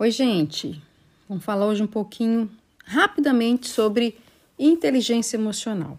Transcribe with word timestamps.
Oi, 0.00 0.12
gente. 0.12 0.80
Vamos 1.28 1.44
falar 1.44 1.66
hoje 1.66 1.82
um 1.82 1.86
pouquinho 1.88 2.48
rapidamente 2.84 3.66
sobre 3.66 4.16
inteligência 4.56 5.36
emocional. 5.36 5.98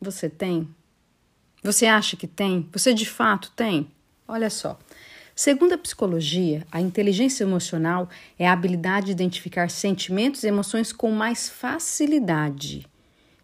Você 0.00 0.28
tem? 0.28 0.68
Você 1.62 1.86
acha 1.86 2.16
que 2.16 2.26
tem? 2.26 2.68
Você 2.72 2.92
de 2.92 3.06
fato 3.08 3.52
tem? 3.54 3.86
Olha 4.26 4.50
só. 4.50 4.76
Segundo 5.36 5.74
a 5.74 5.78
psicologia, 5.78 6.66
a 6.72 6.80
inteligência 6.80 7.44
emocional 7.44 8.08
é 8.36 8.48
a 8.48 8.52
habilidade 8.52 9.06
de 9.06 9.12
identificar 9.12 9.70
sentimentos 9.70 10.42
e 10.42 10.48
emoções 10.48 10.92
com 10.92 11.12
mais 11.12 11.48
facilidade. 11.48 12.88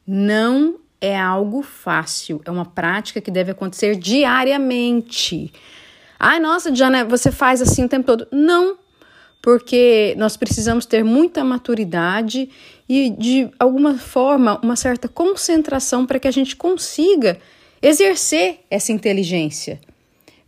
Não 0.05 0.81
é 1.01 1.17
algo 1.17 1.63
fácil, 1.63 2.43
é 2.45 2.51
uma 2.51 2.67
prática 2.67 3.21
que 3.21 3.31
deve 3.31 3.53
acontecer 3.53 3.95
diariamente. 3.95 5.53
Ai, 6.19 6.41
nossa, 6.41 6.73
Diana, 6.73 7.05
você 7.05 7.31
faz 7.31 7.63
assim 7.63 7.85
o 7.85 7.89
tempo 7.89 8.07
todo. 8.07 8.27
Não, 8.33 8.77
porque 9.45 10.15
nós 10.17 10.39
precisamos 10.39 10.87
ter 10.87 11.05
muita 11.05 11.45
maturidade 11.45 12.49
e, 12.89 13.11
de 13.11 13.51
alguma 13.59 13.99
forma, 13.99 14.59
uma 14.63 14.75
certa 14.75 15.07
concentração 15.07 16.07
para 16.07 16.19
que 16.19 16.27
a 16.27 16.31
gente 16.31 16.57
consiga 16.57 17.37
exercer 17.83 18.61
essa 18.71 18.91
inteligência 18.91 19.79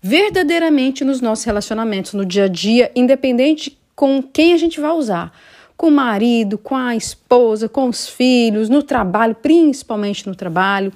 verdadeiramente 0.00 1.04
nos 1.04 1.20
nossos 1.20 1.44
relacionamentos, 1.44 2.14
no 2.14 2.24
dia 2.24 2.44
a 2.44 2.48
dia, 2.48 2.90
independente 2.96 3.76
com 3.94 4.22
quem 4.22 4.54
a 4.54 4.56
gente 4.56 4.80
vai 4.80 4.92
usar. 4.92 5.30
Com 5.76 5.88
o 5.88 5.92
marido, 5.92 6.56
com 6.56 6.74
a 6.74 6.96
esposa, 6.96 7.68
com 7.68 7.90
os 7.90 8.08
filhos, 8.08 8.70
no 8.70 8.82
trabalho, 8.82 9.34
principalmente 9.34 10.26
no 10.26 10.34
trabalho. 10.34 10.90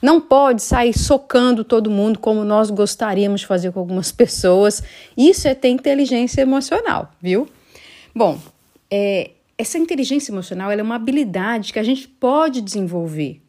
Não 0.00 0.20
pode 0.20 0.62
sair 0.62 0.96
socando 0.96 1.64
todo 1.64 1.90
mundo 1.90 2.18
como 2.18 2.44
nós 2.44 2.70
gostaríamos 2.70 3.40
de 3.40 3.46
fazer 3.46 3.72
com 3.72 3.80
algumas 3.80 4.12
pessoas. 4.12 4.82
Isso 5.16 5.48
é 5.48 5.54
ter 5.54 5.68
inteligência 5.68 6.42
emocional, 6.42 7.10
viu? 7.20 7.48
Bom, 8.14 8.38
é, 8.90 9.30
essa 9.58 9.78
inteligência 9.78 10.30
emocional 10.30 10.70
é 10.70 10.82
uma 10.82 10.96
habilidade 10.96 11.72
que 11.72 11.78
a 11.78 11.82
gente 11.82 12.06
pode 12.06 12.60
desenvolver, 12.60 13.40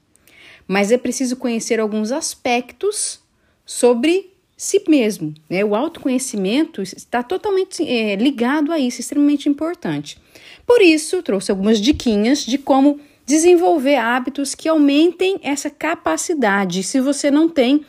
mas 0.67 0.91
é 0.91 0.97
preciso 0.97 1.35
conhecer 1.35 1.79
alguns 1.79 2.11
aspectos 2.11 3.19
sobre 3.65 4.31
si 4.55 4.83
mesmo. 4.87 5.33
Né? 5.49 5.63
O 5.63 5.75
autoconhecimento 5.75 6.81
está 6.81 7.21
totalmente 7.21 7.87
é, 7.87 8.15
ligado 8.15 8.71
a 8.71 8.79
isso, 8.79 9.01
extremamente 9.01 9.47
importante. 9.47 10.17
Por 10.65 10.81
isso, 10.81 11.21
trouxe 11.21 11.51
algumas 11.51 11.79
diquinhas 11.79 12.45
de 12.45 12.57
como 12.57 12.99
desenvolver 13.27 13.97
hábitos 13.97 14.55
que 14.55 14.69
aumentem 14.69 15.37
essa 15.43 15.69
capacidade. 15.69 16.81
Se 16.81 17.01
você 17.01 17.29
não 17.29 17.49
tem, 17.49 17.85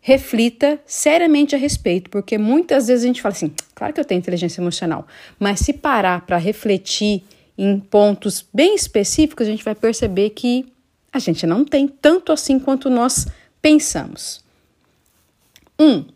reflita 0.00 0.80
seriamente 0.86 1.54
a 1.54 1.58
respeito, 1.58 2.08
porque 2.08 2.38
muitas 2.38 2.88
vezes 2.88 3.04
a 3.04 3.06
gente 3.06 3.20
fala 3.20 3.34
assim: 3.34 3.52
claro 3.74 3.92
que 3.92 4.00
eu 4.00 4.04
tenho 4.04 4.18
inteligência 4.18 4.60
emocional, 4.60 5.06
mas 5.38 5.60
se 5.60 5.74
parar 5.74 6.22
para 6.22 6.38
refletir 6.38 7.22
em 7.58 7.78
pontos 7.78 8.44
bem 8.52 8.74
específicos, 8.74 9.46
a 9.46 9.50
gente 9.50 9.62
vai 9.62 9.74
perceber 9.74 10.30
que 10.30 10.72
a 11.12 11.18
gente 11.18 11.46
não 11.46 11.62
tem 11.62 11.86
tanto 11.86 12.32
assim 12.32 12.58
quanto 12.58 12.88
nós 12.88 13.26
pensamos. 13.60 14.42
1. 15.78 15.84
Um, 15.84 16.06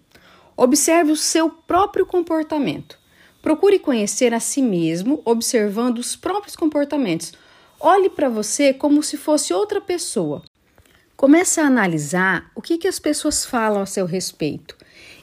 observe 0.56 1.12
o 1.12 1.16
seu 1.16 1.50
próprio 1.50 2.06
comportamento. 2.06 2.98
Procure 3.42 3.78
conhecer 3.78 4.32
a 4.32 4.40
si 4.40 4.62
mesmo, 4.62 5.20
observando 5.22 5.98
os 5.98 6.16
próprios 6.16 6.56
comportamentos 6.56 7.32
Olhe 7.80 8.08
para 8.08 8.28
você 8.28 8.72
como 8.72 9.02
se 9.02 9.16
fosse 9.16 9.52
outra 9.52 9.80
pessoa. 9.80 10.42
Comece 11.16 11.60
a 11.60 11.66
analisar 11.66 12.50
o 12.54 12.62
que, 12.62 12.78
que 12.78 12.88
as 12.88 12.98
pessoas 12.98 13.44
falam 13.44 13.82
a 13.82 13.86
seu 13.86 14.06
respeito. 14.06 14.76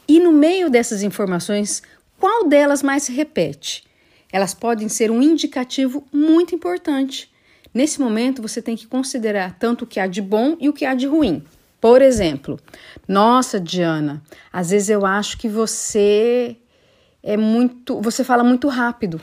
E 0.07 0.19
no 0.19 0.31
meio 0.31 0.69
dessas 0.69 1.03
informações, 1.03 1.81
qual 2.19 2.47
delas 2.47 2.83
mais 2.83 3.03
se 3.03 3.11
repete? 3.11 3.83
Elas 4.31 4.53
podem 4.53 4.87
ser 4.87 5.11
um 5.11 5.21
indicativo 5.21 6.05
muito 6.11 6.55
importante. 6.55 7.31
Nesse 7.73 7.99
momento, 7.99 8.41
você 8.41 8.61
tem 8.61 8.75
que 8.75 8.87
considerar 8.87 9.57
tanto 9.57 9.83
o 9.83 9.87
que 9.87 9.99
há 9.99 10.07
de 10.07 10.21
bom 10.21 10.55
e 10.59 10.69
o 10.69 10.73
que 10.73 10.85
há 10.85 10.93
de 10.93 11.07
ruim. 11.07 11.43
Por 11.79 12.01
exemplo, 12.01 12.59
nossa, 13.07 13.59
Diana, 13.59 14.21
às 14.53 14.69
vezes 14.69 14.89
eu 14.89 15.05
acho 15.05 15.37
que 15.37 15.49
você 15.49 16.55
é 17.23 17.35
muito, 17.35 17.99
você 18.01 18.23
fala 18.23 18.43
muito 18.43 18.67
rápido. 18.67 19.19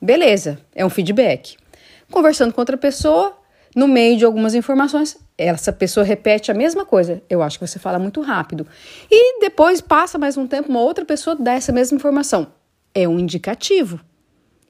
Beleza, 0.00 0.58
é 0.74 0.84
um 0.84 0.90
feedback 0.90 1.59
conversando 2.10 2.52
com 2.52 2.60
outra 2.60 2.76
pessoa, 2.76 3.36
no 3.74 3.86
meio 3.86 4.16
de 4.16 4.24
algumas 4.24 4.54
informações, 4.54 5.16
essa 5.38 5.72
pessoa 5.72 6.04
repete 6.04 6.50
a 6.50 6.54
mesma 6.54 6.84
coisa. 6.84 7.22
Eu 7.30 7.40
acho 7.42 7.58
que 7.58 7.66
você 7.66 7.78
fala 7.78 7.98
muito 7.98 8.20
rápido. 8.20 8.66
E 9.10 9.40
depois 9.40 9.80
passa 9.80 10.18
mais 10.18 10.36
um 10.36 10.46
tempo, 10.46 10.68
uma 10.68 10.80
outra 10.80 11.04
pessoa 11.04 11.36
dá 11.36 11.52
essa 11.52 11.72
mesma 11.72 11.96
informação. 11.96 12.48
É 12.92 13.08
um 13.08 13.18
indicativo. 13.18 14.00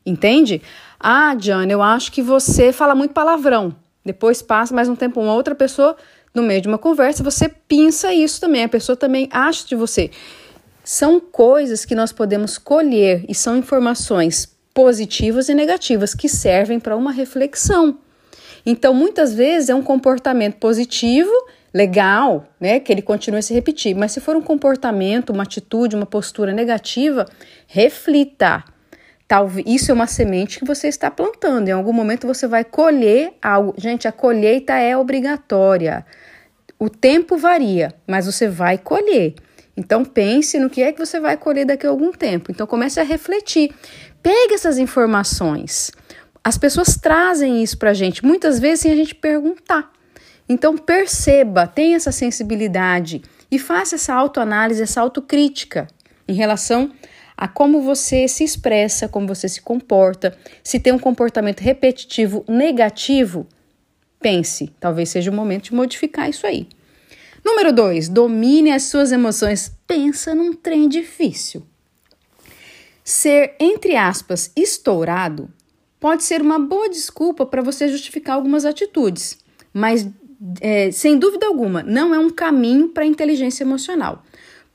Entende? 0.05 0.61
Ah, 0.99 1.35
Diana, 1.35 1.73
eu 1.73 1.83
acho 1.83 2.13
que 2.13 2.23
você 2.23 2.73
fala 2.73 2.95
muito 2.95 3.15
palavrão. 3.15 3.75
Depois 4.05 4.43
passa 4.43 4.75
mais 4.75 4.89
um 4.89 4.97
tempo, 4.97 5.21
uma 5.21 5.35
outra 5.35 5.55
pessoa, 5.55 5.97
no 6.35 6.43
meio 6.43 6.61
de 6.61 6.69
uma 6.69 6.79
conversa, 6.79 7.23
você 7.23 7.49
pinça 7.49 8.13
isso 8.13 8.41
também. 8.41 8.65
A 8.65 8.69
pessoa 8.69 8.97
também 8.97 9.29
acha 9.31 9.67
de 9.67 9.75
você. 9.75 10.11
São 10.85 11.21
coisas 11.21 11.85
que 11.85 11.95
nós 11.95 12.13
podemos 12.13 12.59
colher 12.59 13.25
e 13.29 13.35
são 13.35 13.57
informações 13.57 14.60
positivas 14.81 15.51
e 15.51 15.55
negativas 15.55 16.15
que 16.15 16.27
servem 16.27 16.81
para 16.81 16.97
uma 16.97 17.13
reflexão. 17.13 17.99
Então, 18.65 18.95
muitas 18.95 19.35
vezes 19.35 19.69
é 19.69 19.75
um 19.75 19.83
comportamento 19.83 20.57
positivo, 20.57 21.31
legal, 21.73 22.49
né, 22.59 22.81
que 22.81 22.91
ele 22.91 23.03
continue 23.03 23.41
a 23.41 23.43
se 23.43 23.53
repetir, 23.53 23.95
mas 23.95 24.13
se 24.13 24.21
for 24.21 24.35
um 24.37 24.41
comportamento, 24.41 25.35
uma 25.35 25.43
atitude, 25.43 25.95
uma 25.95 26.07
postura 26.07 26.55
negativa, 26.55 27.27
reflita. 27.67 28.65
Talvez 29.29 29.67
isso 29.69 29.91
é 29.91 29.95
uma 29.95 30.07
semente 30.07 30.59
que 30.59 30.65
você 30.65 30.89
está 30.89 31.11
plantando. 31.11 31.69
Em 31.69 31.73
algum 31.73 31.93
momento 31.93 32.27
você 32.27 32.47
vai 32.47 32.65
colher 32.65 33.35
algo. 33.43 33.75
Gente, 33.77 34.09
a 34.09 34.13
colheita 34.13 34.73
é 34.79 34.97
obrigatória. 34.97 36.07
O 36.79 36.89
tempo 36.89 37.37
varia, 37.37 37.93
mas 38.07 38.25
você 38.25 38.49
vai 38.49 38.79
colher. 38.79 39.35
Então 39.77 40.05
pense 40.05 40.59
no 40.59 40.69
que 40.69 40.83
é 40.83 40.93
que 40.93 40.99
você 40.99 41.19
vai 41.19 41.37
colher 41.37 41.65
daqui 41.65 41.87
a 41.87 41.91
algum 41.91 42.13
tempo. 42.13 42.51
Então 42.51 42.67
comece 42.67 43.01
a 43.01 43.03
refletir. 43.03 43.73
Pegue 44.23 44.55
essas 44.55 44.79
informações. 44.79 45.91
As 46.43 46.59
pessoas 46.59 46.97
trazem 46.97 47.63
isso 47.63 47.79
para 47.79 47.91
a 47.91 47.95
gente, 47.95 48.25
muitas 48.25 48.59
vezes 48.59 48.81
sem 48.81 48.93
a 48.93 48.97
gente 48.97 49.15
perguntar. 49.15 49.91
Então 50.49 50.77
perceba, 50.77 51.67
tenha 51.67 51.97
essa 51.97 52.11
sensibilidade 52.11 53.23
e 53.51 53.59
faça 53.59 53.95
essa 53.95 54.15
autoanálise, 54.15 54.83
essa 54.83 55.01
autocrítica 55.01 55.87
em 56.27 56.35
relação 56.35 56.91
a 57.37 57.49
como 57.49 57.81
você 57.81 58.29
se 58.29 58.45
expressa, 58.45 59.09
como 59.09 59.27
você 59.27 59.49
se 59.49 59.63
comporta. 59.63 60.37
Se 60.63 60.79
tem 60.79 60.93
um 60.93 60.99
comportamento 60.99 61.61
repetitivo 61.61 62.45
negativo, 62.47 63.47
pense, 64.21 64.73
talvez 64.79 65.09
seja 65.09 65.31
o 65.31 65.35
momento 65.35 65.65
de 65.65 65.75
modificar 65.75 66.29
isso 66.29 66.47
aí. 66.47 66.69
Número 67.51 67.73
2, 67.73 68.09
domine 68.09 68.71
as 68.71 68.85
suas 68.85 69.11
emoções. 69.11 69.73
Pensa 69.85 70.37
num 70.37 70.53
trem 70.53 70.89
difícil. 70.89 71.67
Ser, 73.03 73.57
entre 73.59 73.97
aspas, 73.97 74.53
estourado 74.55 75.51
pode 75.99 76.23
ser 76.23 76.41
uma 76.41 76.61
boa 76.61 76.89
desculpa 76.89 77.45
para 77.45 77.61
você 77.61 77.89
justificar 77.89 78.37
algumas 78.37 78.65
atitudes, 78.65 79.37
mas 79.75 80.09
é, 80.61 80.93
sem 80.93 81.19
dúvida 81.19 81.45
alguma 81.45 81.83
não 81.83 82.15
é 82.15 82.21
um 82.21 82.31
caminho 82.31 82.91
para 82.91 83.03
a 83.03 83.07
inteligência 83.07 83.65
emocional. 83.65 84.25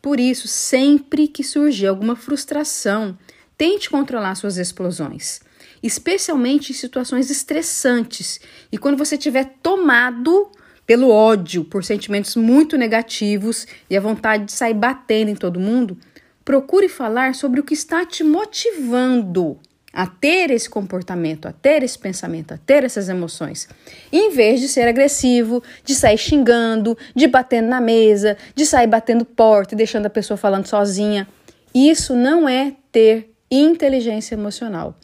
Por 0.02 0.20
isso, 0.20 0.46
sempre 0.46 1.30
que 1.30 1.46
surgir 1.46 1.88
alguma 1.88 2.16
frustração, 2.18 3.18
tente 3.58 3.90
controlar 3.90 4.36
suas 4.36 4.58
explosões, 4.58 5.40
especialmente 5.82 6.74
em 6.74 6.76
situações 6.76 7.32
estressantes 7.32 8.42
e 8.70 8.78
quando 8.78 8.98
você 8.98 9.16
estiver 9.16 9.56
tomado 9.64 10.52
pelo 10.86 11.10
ódio, 11.10 11.64
por 11.64 11.84
sentimentos 11.84 12.36
muito 12.36 12.78
negativos 12.78 13.68
e 13.90 13.98
a 13.98 14.02
vontade 14.02 14.46
de 14.46 14.52
sair 14.52 14.74
batendo 14.74 15.32
em 15.32 15.36
todo 15.36 15.60
mundo 15.60 15.98
procure 16.44 16.88
falar 16.88 17.34
sobre 17.34 17.60
o 17.60 17.64
que 17.64 17.74
está 17.74 18.06
te 18.06 18.24
motivando 18.24 19.58
a 19.92 20.06
ter 20.06 20.52
esse 20.52 20.70
comportamento, 20.70 21.48
a 21.48 21.54
ter 21.54 21.82
esse 21.82 21.98
pensamento, 21.98 22.54
a 22.54 22.58
ter 22.58 22.84
essas 22.84 23.08
emoções. 23.08 23.68
Em 24.12 24.30
vez 24.30 24.60
de 24.60 24.68
ser 24.68 24.88
agressivo, 24.88 25.64
de 25.86 25.96
sair 25.96 26.18
xingando, 26.18 26.98
de 27.16 27.28
batendo 27.28 27.70
na 27.70 27.80
mesa, 27.80 28.38
de 28.54 28.66
sair 28.66 28.88
batendo 28.88 29.24
porta 29.24 29.74
e 29.74 29.78
deixando 29.78 30.06
a 30.06 30.10
pessoa 30.10 30.36
falando 30.36 30.68
sozinha. 30.68 31.28
Isso 31.74 32.14
não 32.14 32.48
é 32.48 32.76
ter 32.92 33.32
inteligência 33.50 34.36
emocional. 34.36 35.00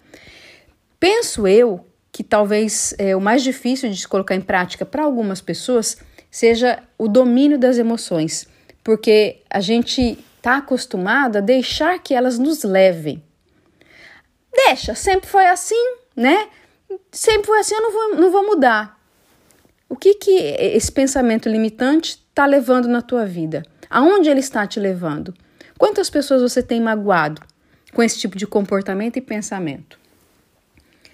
Penso 0.99 1.47
eu 1.47 1.85
que 2.11 2.23
talvez 2.23 2.93
é, 2.97 3.15
o 3.15 3.21
mais 3.21 3.41
difícil 3.41 3.89
de 3.89 3.97
se 3.97 4.07
colocar 4.07 4.35
em 4.35 4.41
prática 4.41 4.85
para 4.85 5.03
algumas 5.03 5.39
pessoas 5.39 5.97
seja 6.29 6.83
o 6.97 7.07
domínio 7.07 7.57
das 7.57 7.77
emoções, 7.77 8.47
porque 8.83 9.41
a 9.49 9.59
gente 9.59 10.17
está 10.37 10.57
acostumado 10.57 11.37
a 11.37 11.41
deixar 11.41 11.99
que 11.99 12.13
elas 12.13 12.37
nos 12.37 12.63
levem. 12.63 13.23
Deixa, 14.53 14.95
sempre 14.95 15.29
foi 15.29 15.45
assim, 15.45 15.95
né? 16.15 16.49
Sempre 17.11 17.47
foi 17.47 17.59
assim, 17.59 17.75
eu 17.75 17.81
não 17.81 17.91
vou, 17.91 18.15
não 18.15 18.31
vou 18.31 18.45
mudar. 18.47 18.99
O 19.87 19.95
que, 19.95 20.15
que 20.15 20.31
esse 20.31 20.91
pensamento 20.91 21.47
limitante 21.47 22.21
está 22.29 22.45
levando 22.45 22.87
na 22.87 23.01
tua 23.01 23.25
vida? 23.25 23.63
Aonde 23.89 24.29
ele 24.29 24.39
está 24.39 24.65
te 24.65 24.79
levando? 24.79 25.33
Quantas 25.77 26.09
pessoas 26.09 26.41
você 26.41 26.63
tem 26.63 26.81
magoado 26.81 27.41
com 27.93 28.01
esse 28.01 28.17
tipo 28.17 28.37
de 28.37 28.47
comportamento 28.47 29.17
e 29.17 29.21
pensamento? 29.21 30.00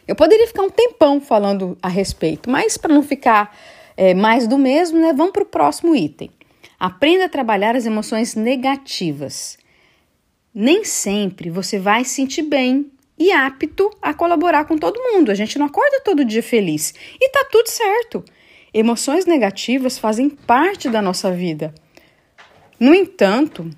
Eu 0.07 0.15
poderia 0.15 0.47
ficar 0.47 0.63
um 0.63 0.69
tempão 0.69 1.19
falando 1.19 1.77
a 1.81 1.89
respeito, 1.89 2.49
mas 2.49 2.77
para 2.77 2.93
não 2.93 3.03
ficar 3.03 3.55
é, 3.97 4.13
mais 4.13 4.47
do 4.47 4.57
mesmo, 4.57 4.99
né, 4.99 5.11
vamos 5.11 5.33
para 5.33 5.43
o 5.43 5.47
próximo 5.47 5.95
item. 5.95 6.31
Aprenda 6.79 7.25
a 7.25 7.29
trabalhar 7.29 7.75
as 7.75 7.85
emoções 7.85 8.35
negativas. 8.35 9.57
Nem 10.53 10.83
sempre 10.83 11.49
você 11.49 11.77
vai 11.77 12.03
se 12.03 12.11
sentir 12.11 12.43
bem 12.43 12.91
e 13.17 13.31
apto 13.31 13.89
a 14.01 14.13
colaborar 14.13 14.65
com 14.65 14.77
todo 14.77 15.01
mundo. 15.11 15.31
A 15.31 15.35
gente 15.35 15.57
não 15.57 15.65
acorda 15.65 16.01
todo 16.05 16.23
dia 16.23 16.43
feliz 16.43 16.93
e 17.19 17.29
tá 17.29 17.45
tudo 17.51 17.67
certo. 17.67 18.23
Emoções 18.73 19.25
negativas 19.25 19.97
fazem 19.97 20.29
parte 20.29 20.89
da 20.89 21.01
nossa 21.01 21.31
vida. 21.31 21.73
No 22.79 22.93
entanto, 22.93 23.69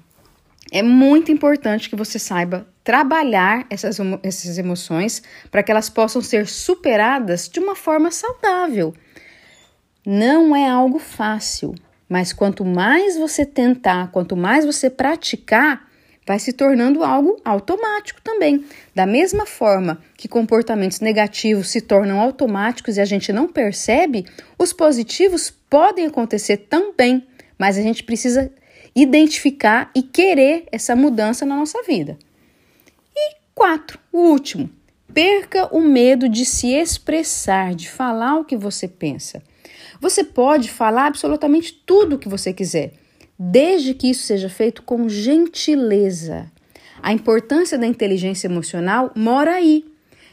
é 0.72 0.82
muito 0.82 1.32
importante 1.32 1.90
que 1.90 1.96
você 1.96 2.20
saiba 2.20 2.68
trabalhar 2.84 3.66
essas, 3.70 3.98
essas 4.24 4.58
emoções 4.58 5.22
para 5.50 5.64
que 5.64 5.72
elas 5.72 5.90
possam 5.90 6.22
ser 6.22 6.48
superadas 6.48 7.48
de 7.48 7.60
uma 7.60 7.76
forma 7.76 8.12
saudável. 8.12 8.94
Não 10.06 10.56
é 10.56 10.70
algo 10.70 11.00
fácil, 11.00 11.76
mas 12.08 12.34
quanto 12.34 12.64
mais 12.66 13.18
você 13.18 13.46
tentar, 13.46 14.12
quanto 14.12 14.36
mais 14.36 14.66
você 14.66 14.90
praticar, 14.90 15.88
vai 16.26 16.38
se 16.38 16.54
tornando 16.54 17.04
algo 17.04 17.42
automático 17.44 18.22
também. 18.22 18.64
Da 18.94 19.06
mesma 19.06 19.48
forma 19.48 20.00
que 20.16 20.28
comportamentos 20.28 21.00
negativos 21.00 21.70
se 21.70 21.82
tornam 21.82 22.20
automáticos 22.20 22.98
e 22.98 23.02
a 23.02 23.06
gente 23.06 23.34
não 23.34 23.48
percebe, 23.48 24.26
os 24.58 24.72
positivos 24.72 25.50
podem 25.50 26.06
acontecer 26.06 26.58
também, 26.58 27.28
mas 27.58 27.78
a 27.78 27.82
gente 27.82 28.04
precisa 28.04 28.52
identificar 28.96 29.92
e 29.96 30.02
querer 30.02 30.66
essa 30.72 30.96
mudança 30.96 31.46
na 31.46 31.56
nossa 31.56 31.82
vida. 31.84 32.18
E 33.16 33.36
quatro, 33.54 34.00
o 34.12 34.20
último, 34.20 34.70
perca 35.14 35.68
o 35.76 35.82
medo 35.82 36.30
de 36.30 36.46
se 36.46 36.74
expressar, 36.74 37.76
de 37.76 37.90
falar 37.90 38.38
o 38.38 38.46
que 38.46 38.56
você 38.56 38.88
pensa. 38.88 39.42
Você 40.02 40.24
pode 40.24 40.70
falar 40.70 41.08
absolutamente 41.08 41.74
tudo 41.86 42.16
o 42.16 42.20
que 42.20 42.30
você 42.30 42.54
quiser 42.54 42.94
desde 43.40 43.94
que 43.94 44.10
isso 44.10 44.24
seja 44.24 44.50
feito 44.50 44.82
com 44.82 45.08
gentileza. 45.08 46.52
A 47.02 47.14
importância 47.14 47.78
da 47.78 47.88
inteligência 47.88 48.48
emocional 48.48 49.14
mora 49.16 49.54
aí, 49.54 49.86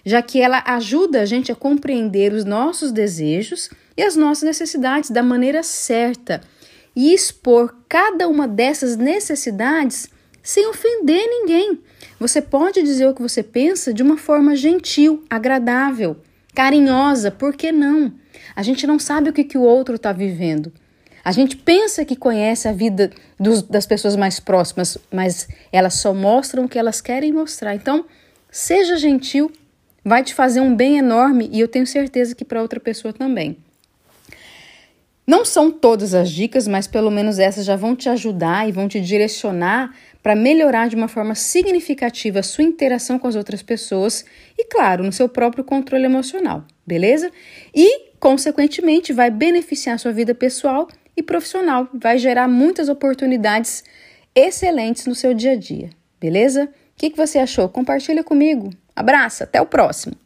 já 0.05 0.21
que 0.21 0.41
ela 0.41 0.63
ajuda 0.67 1.23
a 1.23 1.25
gente 1.25 1.53
a 1.53 1.55
compreender 1.55 2.33
os 2.33 2.45
nossos 2.45 2.91
desejos 2.91 3.71
e 3.97 4.03
as 4.03 4.17
nossas 4.17 4.43
necessidades 4.43 5.11
da 5.11 5.23
maneira 5.23 5.63
certa 5.63 6.41
e 6.97 7.13
expor 7.13 7.77
cada 7.87 8.27
uma 8.27 8.49
dessas 8.49 8.97
necessidades 8.97 10.09
sem 10.43 10.67
ofender 10.67 11.27
ninguém. 11.29 11.79
Você 12.19 12.41
pode 12.41 12.83
dizer 12.83 13.07
o 13.07 13.15
que 13.15 13.21
você 13.21 13.43
pensa 13.43 13.93
de 13.93 14.03
uma 14.03 14.17
forma 14.17 14.57
gentil, 14.57 15.23
agradável, 15.29 16.17
carinhosa, 16.55 17.31
por 17.31 17.55
que 17.55 17.71
não? 17.71 18.13
A 18.55 18.63
gente 18.63 18.87
não 18.87 18.99
sabe 18.99 19.29
o 19.29 19.33
que, 19.33 19.45
que 19.45 19.59
o 19.59 19.63
outro 19.63 19.97
está 19.97 20.13
vivendo. 20.13 20.73
A 21.23 21.33
gente 21.33 21.57
pensa 21.57 22.05
que 22.05 22.17
conhece 22.17 22.69
a 22.69 22.73
vida 22.73 23.11
dos, 23.39 23.61
das 23.61 23.85
pessoas 23.85 24.15
mais 24.17 24.39
próximas, 24.39 24.97
mas 25.13 25.49
elas 25.73 25.95
só 25.95 26.15
mostram 26.15 26.65
o 26.65 26.69
que 26.69 26.79
elas 26.79 27.01
querem 27.01 27.33
mostrar. 27.33 27.75
Então, 27.75 28.07
seja 28.51 28.97
gentil, 28.97 29.51
vai 30.05 30.23
te 30.23 30.33
fazer 30.33 30.61
um 30.61 30.75
bem 30.75 30.99
enorme 30.99 31.51
e 31.53 31.59
eu 31.59 31.67
tenho 31.67 31.87
certeza 31.87 32.35
que 32.35 32.45
para 32.45 32.63
outra 32.63 32.79
pessoa 32.79 33.13
também. 33.13 33.59
Não 35.27 35.45
são 35.45 35.73
todas 35.73 36.15
as 36.15 36.31
dicas, 36.31 36.69
mas 36.69 36.87
pelo 36.87 37.11
menos 37.11 37.41
essas 37.41 37.65
já 37.65 37.75
vão 37.75 37.97
te 37.97 38.09
ajudar 38.09 38.69
e 38.69 38.73
vão 38.73 38.87
te 38.87 39.01
direcionar 39.01 39.93
para 40.23 40.37
melhorar 40.37 40.89
de 40.89 40.95
uma 40.95 41.09
forma 41.09 41.35
significativa 41.35 42.39
a 42.39 42.43
sua 42.45 42.63
interação 42.63 43.19
com 43.19 43.27
as 43.27 43.35
outras 43.35 43.61
pessoas 43.61 44.25
e, 44.57 44.65
claro, 44.67 45.03
no 45.03 45.13
seu 45.13 45.29
próprio 45.29 45.65
controle 45.65 46.05
emocional, 46.05 46.65
beleza? 46.87 47.33
E, 47.75 48.11
consequentemente, 48.21 49.13
vai 49.13 49.29
beneficiar 49.29 49.97
a 49.97 49.99
sua 49.99 50.13
vida 50.13 50.33
pessoal 50.33 50.87
e 51.17 51.23
profissional. 51.23 51.89
Vai 51.93 52.19
gerar 52.19 52.47
muitas 52.47 52.89
oportunidades 52.89 53.83
excelentes 54.33 55.07
no 55.07 55.15
seu 55.15 55.35
dia 55.35 55.53
a 55.53 55.57
dia, 55.57 55.91
beleza? 56.21 56.65
O 56.65 56.69
que, 56.97 57.11
que 57.11 57.17
você 57.17 57.39
achou? 57.39 57.69
Compartilha 57.69 58.23
comigo. 58.23 58.71
Abraço, 58.95 59.43
até 59.43 59.61
o 59.61 59.67
próximo! 59.67 60.26